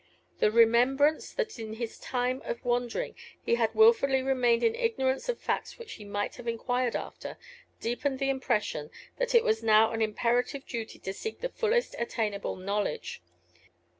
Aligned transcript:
The 0.39 0.49
remembrance 0.49 1.31
that 1.31 1.59
in 1.59 1.73
his 1.73 1.99
time 1.99 2.41
of 2.43 2.65
wandering 2.65 3.13
he 3.45 3.53
had 3.53 3.75
wilfully 3.75 4.23
remained 4.23 4.63
in 4.63 4.73
ignorance 4.73 5.29
of 5.29 5.39
facts 5.39 5.77
which 5.77 5.93
he 5.93 6.05
might 6.05 6.37
have 6.37 6.47
enquired 6.47 6.95
after, 6.95 7.37
deepened 7.79 8.17
the 8.17 8.31
impression 8.31 8.89
that 9.19 9.35
it 9.35 9.43
was 9.43 9.61
now 9.61 9.91
an 9.91 10.01
imperative 10.01 10.65
duty 10.65 10.97
to 10.97 11.13
seek 11.13 11.41
the 11.41 11.49
fullest 11.49 11.95
attainable 11.99 12.55
knowledge. 12.55 13.21